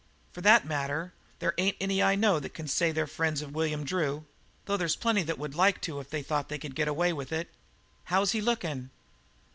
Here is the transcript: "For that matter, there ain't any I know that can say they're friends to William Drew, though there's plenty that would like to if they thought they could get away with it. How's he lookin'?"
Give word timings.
"For 0.31 0.41
that 0.41 0.65
matter, 0.65 1.13
there 1.37 1.53
ain't 1.59 1.77
any 1.79 2.01
I 2.01 2.15
know 2.15 2.39
that 2.39 2.55
can 2.55 2.67
say 2.67 2.91
they're 2.91 3.05
friends 3.05 3.41
to 3.41 3.49
William 3.49 3.83
Drew, 3.83 4.25
though 4.65 4.75
there's 4.75 4.95
plenty 4.95 5.21
that 5.21 5.37
would 5.37 5.53
like 5.53 5.79
to 5.81 5.99
if 5.99 6.09
they 6.09 6.23
thought 6.23 6.49
they 6.49 6.57
could 6.57 6.73
get 6.73 6.87
away 6.87 7.13
with 7.13 7.31
it. 7.31 7.49
How's 8.05 8.31
he 8.31 8.41
lookin'?" 8.41 8.89